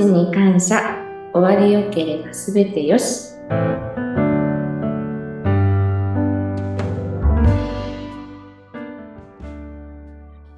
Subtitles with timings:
[0.00, 0.96] ちに感謝。
[1.34, 3.34] 終わりよければすべてよし。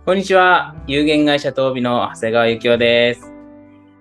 [0.06, 0.76] こんにちは。
[0.86, 3.32] 有限会社東美の長谷川幸雄です。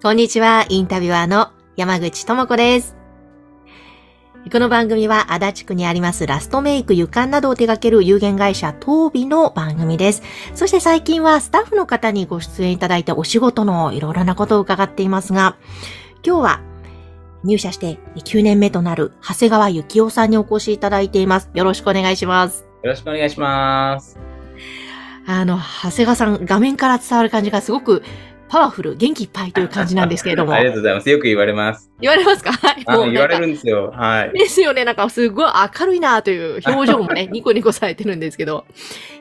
[0.03, 3.00] こんにちは、インタビュアーの山口智子です。
[4.49, 10.23] この番組は足立区にありますラストメイク、湯管などを手掛ける有限会社東美の番組です。
[10.55, 15.55] そして最近はスタッフの方にご出演いただいてお仕事のいろいろなことを伺っていますが、
[16.25, 16.61] 今日は
[17.43, 21.49] 入社して9年目となる長谷川幸雄さんにお越しいただいています。
[21.53, 22.65] よろしくお願いします。
[22.83, 24.19] よろしくお願いします。
[25.27, 28.03] あの、長谷川さん、画面から伝わる感じがすごく
[28.51, 30.51] パワフル、元気いっぱいという感じなんですけれども。
[30.51, 31.09] ありがとうございます。
[31.09, 31.89] よく言われます。
[32.01, 32.51] 言われますか？
[32.67, 32.83] はい。
[32.85, 33.93] あもう言われるんですよ。
[33.95, 34.37] はい。
[34.37, 34.83] ですよね。
[34.83, 38.65] なんかすごい明るいなという表情もね、 ニコニコされてるんですけど。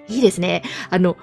[0.08, 0.64] いいですね。
[0.90, 1.16] あの、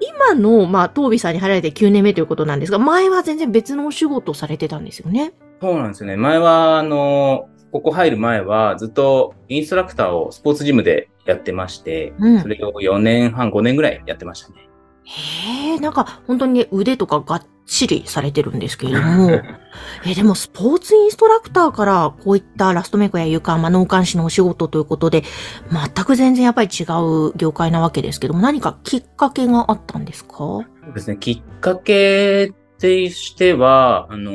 [0.00, 5.32] 今の、まあ、東美さんに入られて9年目ということなんですが、前は全然別のお仕事をされてたんですよね。
[5.62, 6.16] そうなんですよね。
[6.16, 14.69] 前は、あの、ここ入る前はずっとインストラクターをスポーツジムでやってまして、うんそれを4年半、5年ぐらいやってましたね。
[15.04, 19.30] へえ、なんか本当にね、腕とかがっちりされてるんですけれども、
[20.06, 25.22] え、でもスポーツインストラクターからこういったラストメイクや床、まあ、脳幹視のお仕事ということで、
[25.70, 26.84] 全く全然やっぱり違
[27.28, 30.36] う業界なわけですけども、何かきっかけがあったんですか？
[30.38, 31.16] そうですね。
[31.18, 34.32] きっかけとしては、あの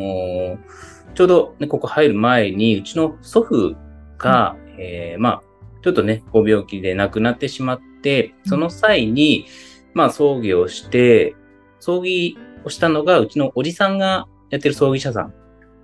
[1.15, 3.75] ちょうど、ね、ここ入る前に、うちの祖父
[4.17, 5.41] が、えーまあ、
[5.81, 9.45] ちょっとね、ご病気で亡くなってしまって、その際に、
[9.95, 11.35] まあ、葬儀をして、
[11.79, 15.33] 葬儀をしたのが、うちのおじさんがやってる葬儀社さん。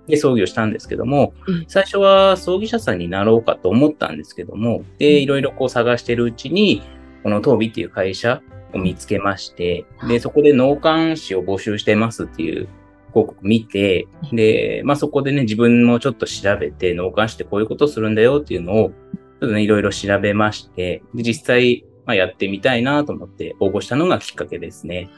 [0.08, 1.64] で葬儀をしたんですけども、うん。
[1.68, 4.98] 最初は葬儀社さんになろうかと思ったんですけども、うん。
[4.98, 6.82] で、いろいろこう探してるうちに、
[7.22, 8.42] この東美っていう会社
[8.74, 12.68] を見つけまして、で、そこで農幹士を募集してますっていう
[13.12, 18.92] 広告見て、で、まあそこでね、自分もちょっと調べて、農幹士ってこういうことするんだよっていうのを、ちょ
[19.36, 25.08] っとね、いろいろ調べまして、で、実際、まあやってみたいなと思って応募したのがきっかけですね。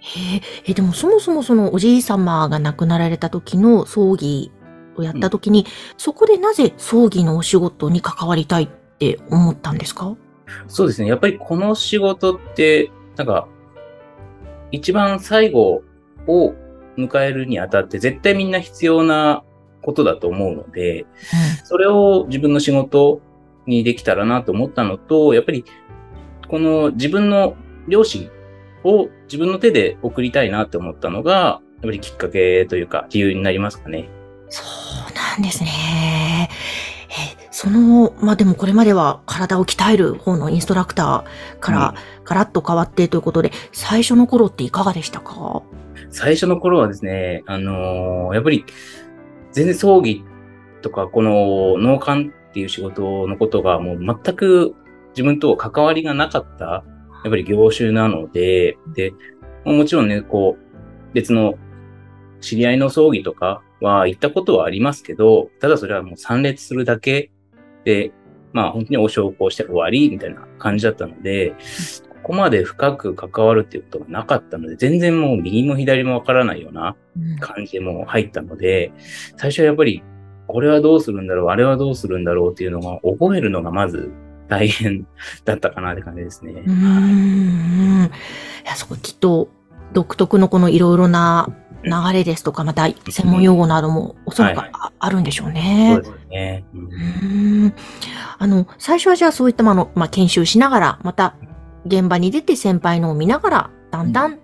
[0.00, 4.52] へえ、え、でもそもそもそのおじい様が亡くなられた時の葬儀
[4.96, 5.66] をやった時に、
[5.96, 10.16] そこでなぜ葬儀のお仕事に関わりたいって思ったんですか？
[10.68, 11.08] そうですね。
[11.08, 13.48] やっぱりこの仕事って、なんか、
[14.72, 15.82] 一番最後
[16.26, 16.54] を
[16.98, 19.42] 迎えるにあたって絶対みんな必要な
[19.82, 21.06] ことだと思うので、
[21.64, 23.22] それを自分の仕事
[23.66, 25.64] にできたらなと思ったのと、やっぱり、
[26.48, 27.56] この自分の
[27.88, 28.30] 両親
[28.84, 34.08] を自分の手で送りたいなって思ったのが、やっぱりきっかけというか、理由になりますかね。
[34.48, 36.50] そうなんですね。
[37.10, 41.94] え、その、まあ、でもこれまでは体を鍛える方のインストラクターから、
[42.24, 45.62] ガラッと変わってということで、最初の頃っていかがでしたか？
[46.10, 48.64] 最初の頃はですね、あのーやっぱり、
[49.52, 50.24] 全然葬儀
[50.82, 54.74] とか、この農館っていう仕事のことがもう全く
[55.14, 56.82] 自分と関わりがなかった、や
[57.28, 59.12] っぱり業種なので、で、
[59.64, 61.54] もちろんね、こう、別の
[62.40, 67.30] 知り合いの葬儀とかは行ったことはありますけど、ただそれはもう参列するだけ
[67.84, 68.12] で、
[68.52, 71.54] まあ本当にお焼香して終わりみたいな感じだったので、
[72.22, 77.38] ここまで深く関わるっていうことがなかったので、全然もう右も左もわからないようなうん。
[77.38, 78.92] 感じでもう入ったので、
[79.36, 80.02] 最初はやっぱり、
[80.46, 84.10] これはどうするんだろう、あれはどうするんだろうっていうのが覚えるのがまず
[84.58, 85.06] 大変
[85.44, 86.72] だったかなって感じですねうー。
[86.72, 88.04] ん。
[88.04, 88.10] い
[88.66, 89.48] や、そこきっと
[89.92, 91.48] 独特のこのいろいろな
[91.84, 96.02] 流れですとか、また専門用語などもおそらくはいああるんでしょうそねう。
[96.02, 96.64] ですね。
[96.74, 97.74] うん
[98.38, 101.36] あの、最初はじゃあそういったもの、まあ、研修しながら、また
[101.86, 104.38] 現場に出て先輩のを見ながら、だんだん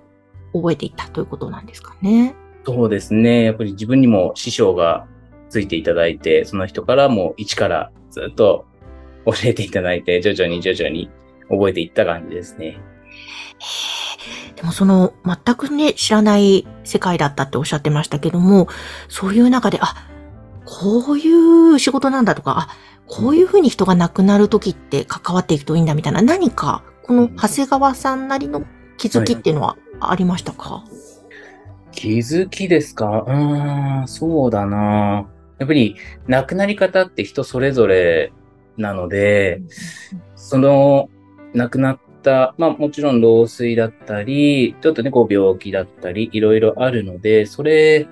[0.53, 2.35] 覚えていったということなんですかね。
[2.67, 3.45] そうですね。
[3.45, 5.07] やっぱり自分にも師匠が
[5.49, 8.67] ついていただいて、その人からも一からずっと
[9.27, 11.11] 教えていただいて、徐々に徐々に
[11.49, 12.79] 覚えていった感じですね。
[14.57, 18.69] でもその全くね、知らない世界だったっておっしゃってましたけども、
[19.09, 19.95] そういう中で、あ、
[20.65, 22.69] こういう仕事なんだとか、あ、
[23.07, 28.65] こういうふうに人が亡くなるときって関わっていくといいんだみたいな、何か、この長谷川さんなりの
[28.97, 30.85] 気づきっていうのはありましたか、
[31.91, 33.25] 気づきですか？
[33.27, 35.27] うーん、そうだな。
[35.59, 35.97] やっぱり
[36.29, 38.33] 亡くなり方って人それぞれ
[38.77, 39.63] なので、
[40.35, 41.09] その
[41.55, 48.09] 亡くなった、まあもちろん老衰だったり、ちょっとね、こう病気だったり、いろいろあるので、それ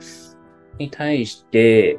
[0.79, 1.99] に対して、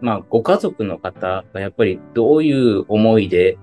[0.00, 3.58] まあご家族の方がやっぱりどういう思いで、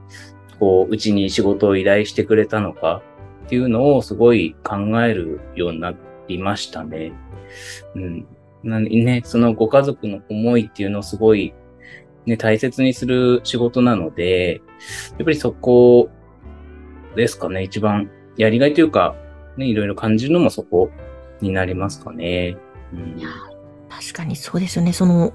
[0.60, 3.02] こう、うちに仕事を依頼してくれたのか
[3.46, 5.94] っていうのをすごい考えるようにな
[6.28, 7.14] りましたね。
[7.96, 8.28] うん。
[8.64, 11.54] なんね、そのご家族の思いっていうのをすごい、
[12.30, 14.62] ね、大切にする仕事なので、
[15.18, 16.10] やっぱりそこ
[17.16, 19.16] ですかね、一番やりがいというか、
[19.58, 20.90] ね、いろいろ感じるのもそこ
[21.42, 22.58] になりますかね。
[22.94, 23.20] うん、
[23.90, 24.94] 確かにそうですよね。
[24.94, 25.34] その、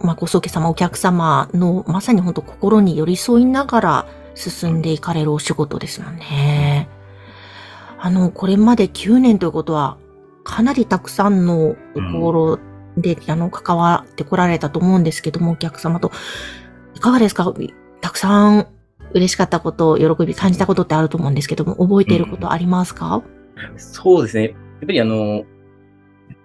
[0.00, 6.88] まあ、ご宗家様、お客様のまさに本当心に寄り添いながら進んでいかれるお仕事ですもんね。
[7.98, 9.96] あの、これまで9年ということは、
[10.44, 12.58] かなりたくさんのところ
[12.96, 16.12] で、うん、あの、関わってこられたと思うんですけども、お客様と。
[16.94, 17.52] いかがですか？
[18.00, 18.66] たくさん
[19.14, 23.22] 嬉しかったこと、喜び感じたことってあると思うんですけども、覚えていることありますか、
[23.72, 24.44] うん、そうですね。
[24.44, 25.44] やっぱりあの、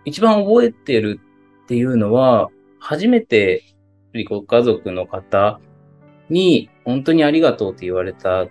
[0.06, 1.20] 一番覚えてる
[1.64, 3.64] っていうのは、初めて
[4.30, 5.60] ご家族の方
[6.30, 8.48] に本当にありがとうって言われた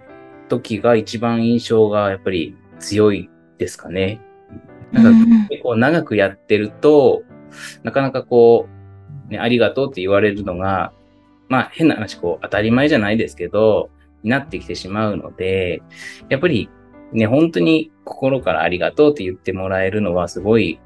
[0.48, 4.20] 時が一番印象がやっぱり強いですかね。
[4.92, 7.22] なんか結構長くやってると、
[7.82, 8.68] なかなかこ
[9.28, 10.92] う、ね、ありがとうって言われるのが、
[11.48, 13.90] まあ変な話、こう当たり前じゃないですけど、
[14.22, 15.82] になってきてしまうので、
[16.28, 16.68] やっぱり
[17.12, 20.80] ね、本当に心からありがとうって言ってもらえるのはすごい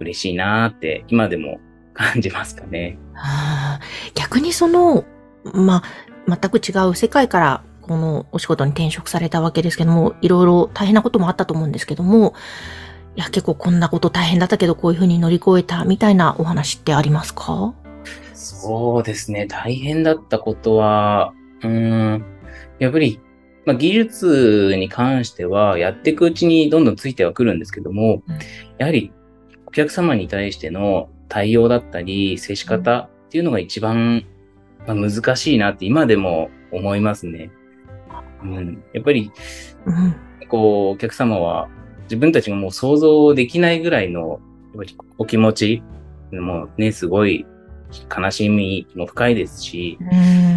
[0.00, 1.58] 嬉しいなって、今でも
[1.94, 2.98] 感じますかね。
[3.16, 3.80] あ、
[4.14, 5.04] 逆にその、
[5.52, 5.82] ま
[6.28, 12.34] あ、全く違う世界からこのお仕事に転職されたわけですけども、いろいろ大変なこともあったと思うんですけども、
[13.16, 17.74] いや、結構こんなこと大変だったけど、こういうふうに乗り越えたみたいなお話ってありますか？
[18.34, 19.46] そうですね。
[19.46, 21.32] 大変だったことは、
[21.62, 22.24] うん、
[22.78, 23.20] やっぱり、
[23.64, 28.38] まあ、技術に関しては、やっていくうちにどんどんついてはくるんですけども、うん、
[28.78, 29.12] やはり
[29.66, 34.24] お客様に対しての対応だったり、接し方っていうのが一番、
[34.86, 37.50] まあ、難しいなって今でも思いますね。
[38.42, 39.30] うん、やっぱり、
[39.86, 40.14] うん、
[40.48, 41.68] こう、お客様は
[42.04, 44.40] 自分たちがもう想像できないぐらいの
[45.18, 45.82] お気持ち、
[46.32, 47.46] もうね、すごい
[48.16, 49.98] 悲しみも深いですし、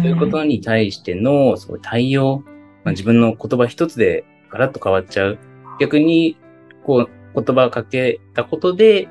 [0.02, 2.42] そういうことに対してのすごい対応、
[2.84, 5.38] まあ、自分の言葉一つでガラッと変わっちゃう。
[5.80, 6.36] 逆に、
[6.84, 9.08] こう、言葉をかけたことで、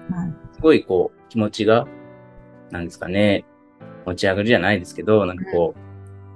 [0.54, 1.88] すごいこう、気持ちが、
[2.72, 3.46] なんですかね、
[4.06, 5.76] 持ち上がるじゃないですけど、なんかこ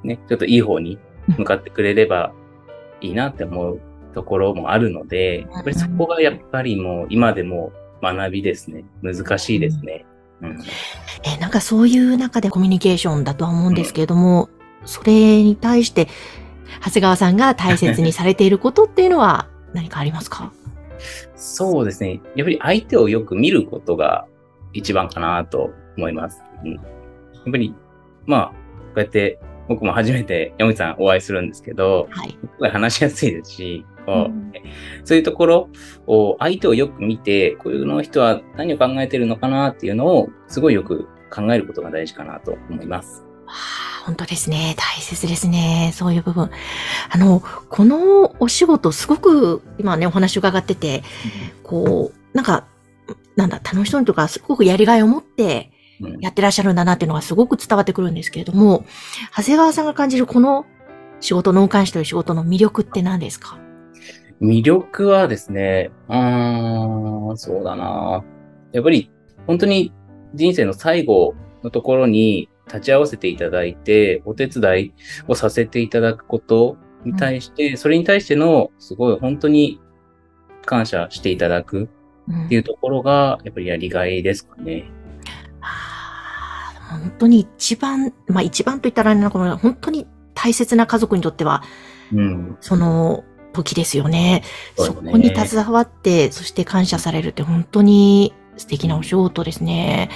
[0.03, 0.97] う、ね、ちょっといい方に
[1.37, 2.33] 向かってくれれば
[3.01, 3.81] いいなって思う
[4.11, 7.71] ところもあるので、やっぱりそこがやっぱりもう今でも
[8.01, 8.85] 学びですね。
[9.01, 10.05] 難しいですね。
[10.41, 10.59] うん、
[11.23, 14.49] えなんかそういう中でコミュニケーションだとは思うんですけれども、
[14.81, 16.07] うん、それに対して、
[16.83, 20.51] 長谷川さんが大切にされていることっていうのは何かありますか？
[21.35, 22.21] そうですね。
[22.35, 24.25] やっぱり相手をよく見ることが
[24.73, 26.41] 一番かなと思います。
[26.63, 26.81] うん、やっ
[27.51, 27.75] ぱり、
[28.25, 28.53] まあ、こ
[28.95, 32.37] うやって僕も初めて山口さんお会いするんですけど、はい、
[32.71, 33.90] 話しやすいですし、うん、
[35.03, 35.69] そういうところ
[36.07, 43.23] を相手をよく見て、こういうの人は何を考えてるのかなっていうのをすごいよく考えることが大事かなと思います。
[44.05, 44.75] 本当ですね。
[44.77, 45.91] 大切ですね。
[45.93, 46.49] そういう部分。
[47.09, 51.03] あの、このお仕事、すごく今ね、お話伺ってて、
[51.61, 52.65] こう、なんか、
[53.35, 55.71] なんだ、楽しそうにとか、すごくやりがいを持って
[56.19, 58.85] やってらっしゃるんだなっていうのがすごく伝わってくるんですけれども、
[59.37, 60.65] 長谷川さんが感じるこの
[61.19, 63.59] 仕事、農監視という仕事の魅力って何ですか？
[64.41, 68.23] 魅力はですね、うーん、そうだな。
[68.71, 69.11] やっぱり、
[69.45, 69.93] 本当に
[70.33, 74.93] 人生の最後のところに立ち会わせていただいて、お手伝い
[75.27, 79.79] をさせていただくことに対して、うん、それに対しての、すごい本当に
[80.65, 81.89] 感謝していただく
[82.45, 84.89] っていうところが、やっぱりやりがいですかね。
[86.93, 91.61] うん、本当に一番、まあ一番と言ったらあれなの本当に大切な家族にとっては、
[92.13, 94.43] うん、その、時ですよね。
[94.77, 100.09] そこに携わって、そして感謝されるって本当に素敵なお仕事ですね。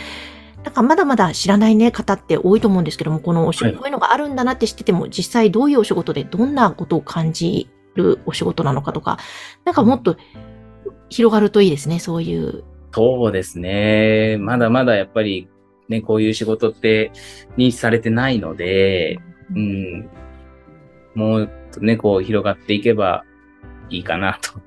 [0.63, 9.19] なんかまだまだ知らないね、方って多いと思うんですけども、このお仕事、こういうのがあるんだなって知ってても、実際どういうお仕事でどんなことを感じるお仕事なのかとか、
[9.63, 10.17] なんかもっと
[11.09, 12.63] 広がるといいですね、そういう。
[12.93, 14.37] そうですね。
[14.39, 15.47] まだまだやっぱり
[15.87, 17.11] ね、こういう仕事って
[17.57, 19.19] 認知されてないので、
[19.55, 20.09] うん、
[21.13, 23.23] もうとね、こう広がっていけば
[23.89, 24.59] いいかなと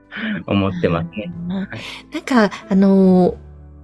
[0.47, 1.33] 思ってますね。
[1.49, 3.37] なんか、あのー、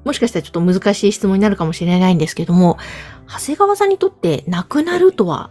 [0.05, 2.79] もしかしたらちょっと難しい質問になるかもしれないんですけども、
[3.27, 5.51] 長谷川さんにとって亡くなるとは、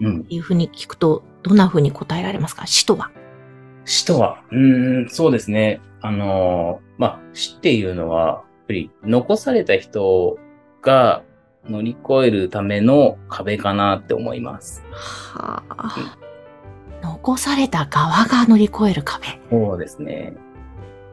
[0.00, 2.66] うん、いうふうに聞くと、どんなふうに答えられますか？
[2.66, 3.10] 死とは？
[3.84, 5.80] 死とは、うん、そうですね。
[6.00, 10.38] あのー、まあ、死っていうのは、やっぱり残された人
[10.80, 11.22] が
[11.68, 14.82] 乗り越えるための壁かなって思います。
[14.92, 16.16] はあ。
[17.02, 19.26] 残された側が乗り越える壁。
[19.50, 20.34] そうですね。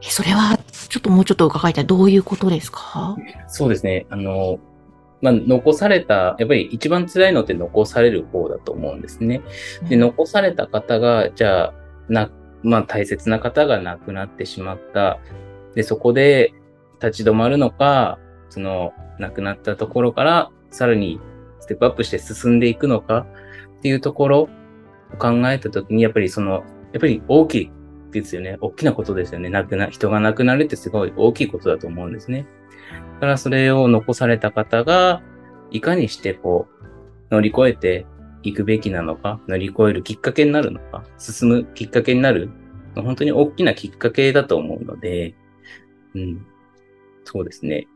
[0.01, 1.85] えそれは、ちょっともうちょっと伺いたい。
[1.85, 3.15] どういうことですか？
[3.47, 4.05] そうですね。
[4.09, 4.59] あの、
[5.21, 9.41] まあ、残された、やっぱり一番辛いのって残される方だと思うんですね。
[9.89, 11.73] で、残された方が、じゃあ、
[12.07, 12.29] な、
[12.61, 15.19] まあ、大切な方が亡くなってしまった。
[15.73, 16.53] で、そこで
[17.01, 18.19] 立ち止まるのか、
[18.49, 21.19] その、亡くなったところから、さらに
[21.59, 23.25] ステップアップして進んでいくのか
[23.79, 24.49] っていうところを
[25.19, 27.71] 考えたときに、やっぱりその、やっぱり大きい
[28.11, 28.57] ですよね。
[28.61, 29.49] 大きなことですよね。
[29.49, 32.45] 亡くな、人が亡くなるってすごい大きいことだと思うんですね。
[33.15, 35.21] だからそれを残された方が、
[35.71, 36.87] いかにしてこう、
[37.31, 38.05] 乗り越えて
[38.43, 42.49] いくべきなのか、乗り越えるきっかけになるのか、進むきっかけになる、
[42.95, 45.35] 本当に大きなきっかけだと思うので、
[46.15, 46.45] うん。
[47.25, 47.87] そうですね。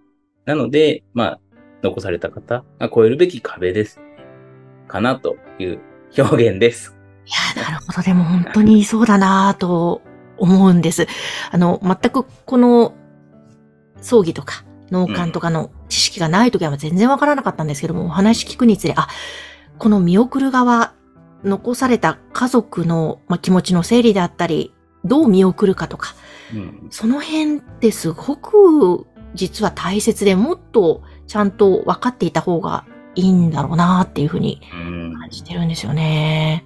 [0.45, 1.39] なので、まあ、
[1.81, 4.01] 残された方が超えるべき壁です。
[4.87, 5.79] かなという
[6.17, 7.00] 表現です。
[7.25, 8.01] いや、なるほど。
[8.01, 10.01] でも本当にそうだなと
[10.37, 11.07] 思うんです。
[11.51, 12.93] あの、全くこの
[14.01, 19.07] 葬儀とか脳幹とかの知識がない時は全然わからなかったんですけども、お話聞くにつれ、あ、
[19.77, 20.93] この見送る側、
[21.43, 24.73] 残された家族の、まあ、気持ちの整理であったり、
[25.03, 26.13] どう見送るかとか、
[26.53, 32.85] うん、その辺ってすごく実は大切でもっとちゃんと分かっていた方が
[33.15, 36.65] いいんだろうなっていうふうに感じてるんですよね。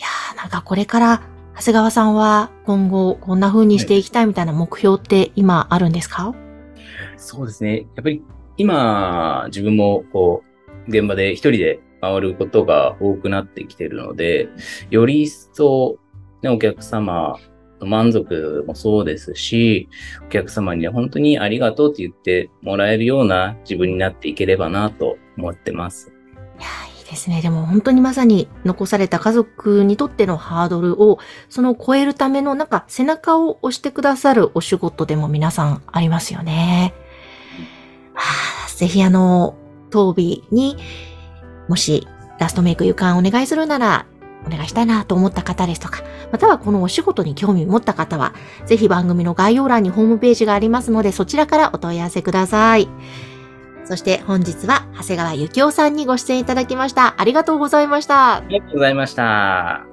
[0.00, 1.22] いやーなんかこれから
[1.56, 6.36] 長谷川さんは今後こんな風にしていきたいみたいな目標って今あるんですか、はい、
[7.18, 7.80] そうですね。
[7.96, 8.22] やっぱり
[8.56, 10.42] 今自分もこ
[10.88, 14.48] う現場で一人で回ることが多くなってきてるので、
[14.88, 15.98] より一層、
[16.40, 17.38] ね、お客様
[17.78, 19.90] の満足もそうですし、
[20.24, 26.10] お客様に、ね、本当にありがとうって言ってもらえるような自分になっていければなと思ってます。
[26.58, 26.68] いや
[27.10, 27.42] ですね。
[27.42, 36.94] でも本当にまさに残された家族にとってのハードルを、その超えるためのなんか背中を押してくださるお仕事でも皆さんありますよね。
[38.14, 38.22] は
[38.66, 39.56] あ、ぜひあの、
[39.90, 40.76] 当日に、
[41.68, 42.06] もし
[42.38, 44.06] ラストメイク愉快お願いするなら、
[44.46, 48.34] お願いしたいなと思った方ですとか、またはこのお仕事に興味を持った方は、
[48.66, 52.88] ぜひ番組の概要欄にホームページがありますので、そちらからお問い合わせください。
[53.90, 57.20] そして本日は長谷川幸雄さんにご出演いただきました。
[57.20, 58.36] ありがとうございました。
[58.36, 59.89] ありがとうございました。